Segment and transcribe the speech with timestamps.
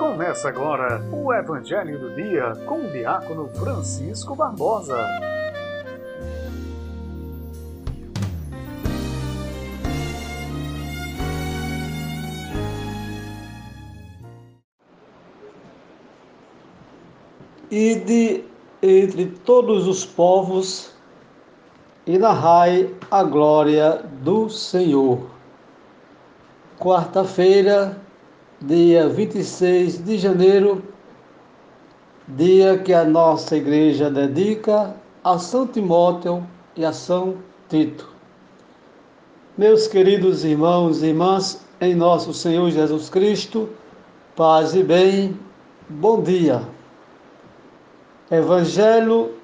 [0.00, 4.96] Começa agora o Evangelho do Dia com o diácono Francisco Barbosa.
[17.70, 18.44] Ide
[18.82, 20.94] entre todos os povos
[22.06, 25.26] e narrai a glória do Senhor.
[26.78, 28.00] Quarta-feira,
[28.62, 30.82] dia 26 de janeiro,
[32.28, 36.46] dia que a nossa igreja dedica a São Timóteo
[36.76, 37.36] e a São
[37.70, 38.06] Tito.
[39.56, 43.70] Meus queridos irmãos e irmãs, em nosso Senhor Jesus Cristo,
[44.36, 45.38] paz e bem,
[45.88, 46.62] bom dia.
[48.30, 49.36] Evangelho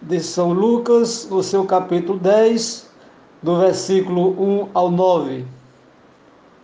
[0.00, 2.90] de São Lucas, no seu capítulo 10,
[3.42, 5.44] do versículo 1 ao 9.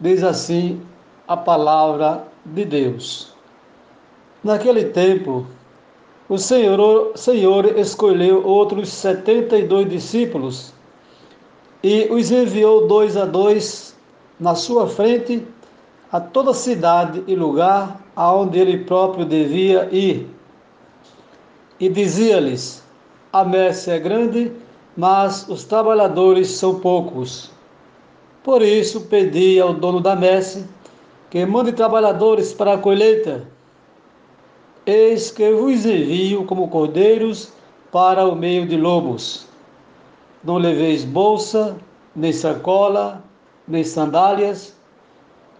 [0.00, 0.80] Diz assim
[1.32, 3.32] a palavra de Deus.
[4.44, 5.46] Naquele tempo,
[6.28, 10.74] o Senhor, Senhor escolheu outros setenta e dois discípulos
[11.82, 13.96] e os enviou dois a dois
[14.38, 15.42] na sua frente
[16.10, 20.28] a toda cidade e lugar aonde ele próprio devia ir.
[21.80, 22.84] E dizia-lhes:
[23.32, 24.52] A messe é grande,
[24.94, 27.50] mas os trabalhadores são poucos.
[28.44, 30.66] Por isso pedi ao dono da messe
[31.32, 33.48] que mande trabalhadores para a colheita.
[34.84, 37.54] Eis que vos envio como cordeiros
[37.90, 39.46] para o meio de lobos.
[40.44, 41.74] Não leveis bolsa,
[42.14, 43.24] nem sacola,
[43.66, 44.76] nem sandálias,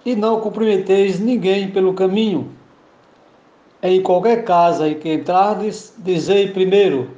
[0.05, 2.53] e não cumprimenteis ninguém pelo caminho.
[3.83, 7.12] Em qualquer casa em que entrardes, dizei primeiro: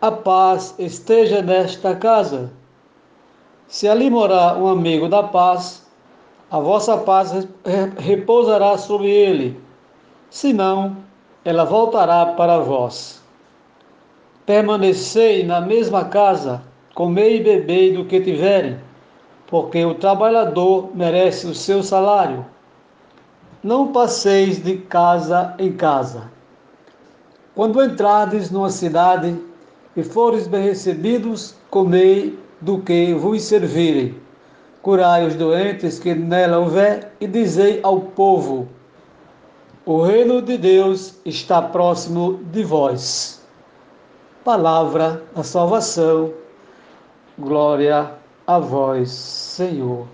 [0.00, 2.50] A paz esteja nesta casa.
[3.68, 5.81] Se ali morar um amigo da paz,
[6.52, 7.48] a vossa paz
[7.96, 9.58] repousará sobre ele,
[10.28, 10.98] senão
[11.46, 13.22] ela voltará para vós.
[14.44, 16.62] Permanecei na mesma casa,
[16.94, 18.78] comei e bebei do que tiverem,
[19.46, 22.44] porque o trabalhador merece o seu salário.
[23.62, 26.30] Não passeis de casa em casa.
[27.54, 29.34] Quando entrardes numa cidade
[29.96, 34.20] e fores bem recebidos, comei do que vos servirem
[34.82, 38.68] curai os doentes que nela houver, e dizei ao povo:
[39.86, 43.40] O reino de Deus está próximo de vós.
[44.44, 46.34] Palavra da salvação,
[47.38, 48.12] glória
[48.46, 50.06] a vós, Senhor.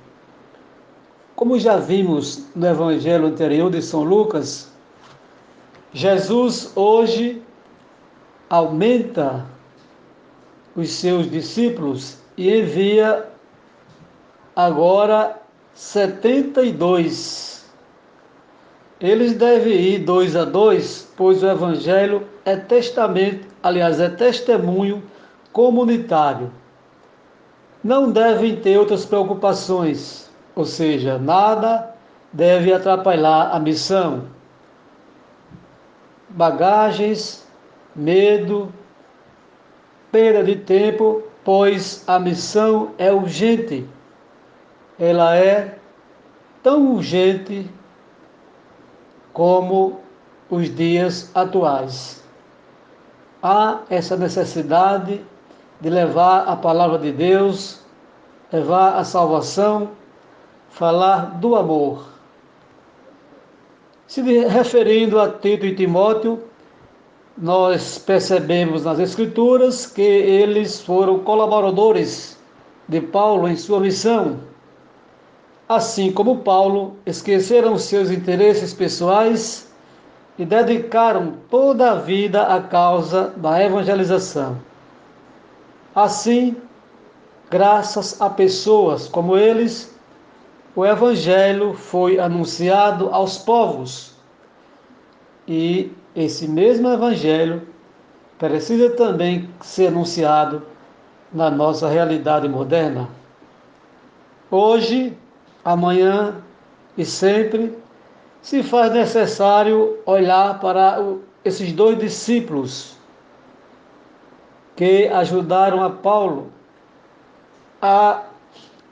[1.34, 4.70] Como já vimos no evangelho anterior de São Lucas,
[5.92, 7.42] Jesus hoje
[8.50, 9.46] aumenta
[10.76, 13.26] os seus discípulos e envia
[14.58, 15.40] agora
[15.72, 17.64] 72.
[19.00, 25.00] Eles devem ir dois a dois, pois o Evangelho é testamento, aliás, é testemunho
[25.52, 26.50] comunitário.
[27.84, 31.94] Não devem ter outras preocupações, ou seja, nada
[32.32, 34.24] deve atrapalhar a missão.
[36.30, 37.46] Bagagens,
[37.94, 38.72] medo,
[40.10, 43.86] perda de tempo, pois a missão é urgente
[44.98, 45.78] ela é
[46.62, 47.70] tão urgente
[49.32, 50.00] como
[50.50, 52.24] os dias atuais.
[53.40, 55.24] Há essa necessidade
[55.80, 57.80] de levar a palavra de Deus,
[58.52, 59.90] levar a salvação,
[60.68, 62.08] falar do amor.
[64.08, 66.42] Se referindo a Tito e Timóteo,
[67.36, 72.36] nós percebemos nas Escrituras que eles foram colaboradores
[72.88, 74.47] de Paulo em sua missão
[75.68, 79.70] assim como Paulo, esqueceram seus interesses pessoais
[80.38, 84.56] e dedicaram toda a vida à causa da evangelização.
[85.94, 86.56] Assim,
[87.50, 89.94] graças a pessoas como eles,
[90.74, 94.14] o evangelho foi anunciado aos povos.
[95.46, 97.66] E esse mesmo evangelho
[98.38, 100.62] precisa também ser anunciado
[101.32, 103.08] na nossa realidade moderna.
[104.50, 105.16] Hoje,
[105.68, 106.36] amanhã
[106.96, 107.76] e sempre,
[108.40, 110.98] se faz necessário olhar para
[111.44, 112.96] esses dois discípulos
[114.74, 116.50] que ajudaram a Paulo
[117.82, 118.22] a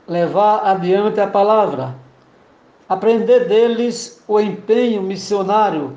[0.07, 1.95] levar adiante a palavra,
[2.87, 5.97] aprender deles o empenho missionário.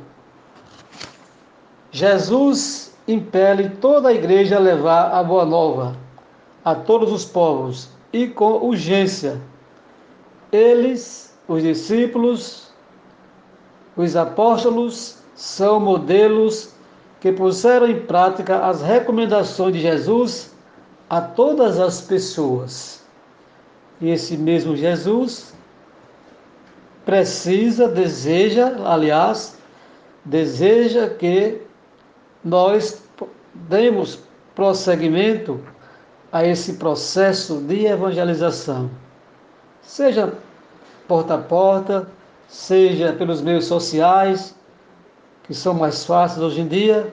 [1.91, 5.97] Jesus impele toda a igreja a levar a boa nova
[6.63, 9.41] a todos os povos e com urgência
[10.51, 12.71] eles os discípulos,
[13.97, 16.73] os apóstolos são modelos
[17.19, 20.55] que puseram em prática as recomendações de Jesus
[21.09, 23.03] a todas as pessoas.
[23.99, 25.53] E esse mesmo Jesus
[27.05, 29.57] precisa, deseja, aliás,
[30.23, 31.61] deseja que
[32.43, 33.01] nós
[33.53, 34.19] demos
[34.53, 35.59] prosseguimento
[36.31, 38.89] a esse processo de evangelização,
[39.81, 40.33] seja
[41.07, 42.07] porta a porta,
[42.47, 44.55] seja pelos meios sociais,
[45.43, 47.11] que são mais fáceis hoje em dia,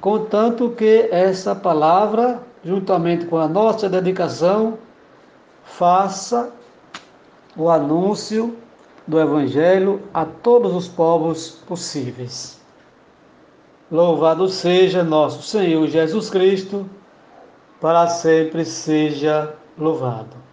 [0.00, 4.78] contanto que essa palavra, juntamente com a nossa dedicação,
[5.64, 6.50] faça
[7.56, 8.56] o anúncio
[9.06, 12.58] do Evangelho a todos os povos possíveis.
[13.90, 16.88] Louvado seja nosso Senhor Jesus Cristo,
[17.80, 20.47] para sempre seja louvado.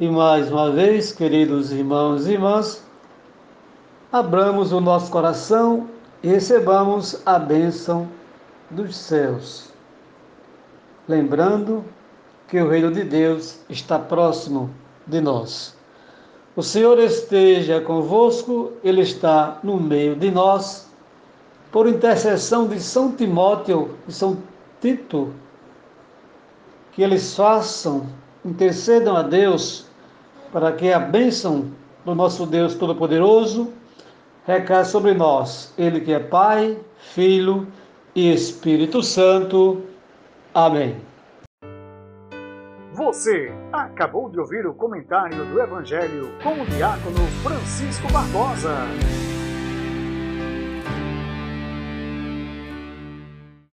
[0.00, 2.82] E mais uma vez, queridos irmãos e irmãs,
[4.10, 5.90] abramos o nosso coração
[6.22, 8.08] e recebamos a bênção
[8.70, 9.68] dos céus.
[11.06, 11.84] Lembrando
[12.48, 14.70] que o reino de Deus está próximo
[15.06, 15.76] de nós.
[16.56, 20.88] O Senhor esteja convosco, Ele está no meio de nós.
[21.70, 24.38] Por intercessão de São Timóteo e São
[24.80, 25.34] Tito,
[26.92, 28.06] que eles façam,
[28.42, 29.89] intercedam a Deus
[30.52, 31.70] para que a bênção
[32.04, 33.72] do nosso Deus Todo-Poderoso
[34.46, 35.72] recaia sobre nós.
[35.78, 37.66] Ele que é Pai, Filho
[38.14, 39.82] e Espírito Santo.
[40.54, 40.96] Amém.
[42.92, 48.74] Você acabou de ouvir o comentário do Evangelho com o diácono Francisco Barbosa.